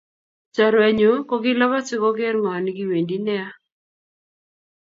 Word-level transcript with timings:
Chorwet 0.55 0.93
nyun 0.97 1.19
kokilapat 1.29 1.83
si 1.87 1.95
koker 2.01 2.35
ngo 2.37 2.51
nikiwendi 2.63 3.17
nea. 3.25 3.47